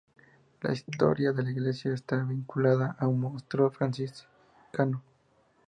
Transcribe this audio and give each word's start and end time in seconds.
La 0.63 0.73
historia 0.73 1.31
de 1.31 1.43
la 1.43 1.51
iglesia 1.51 1.93
está 1.93 2.23
vinculada 2.23 2.95
a 2.97 3.05
un 3.07 3.19
monasterio 3.19 3.69
franciscano. 3.69 5.03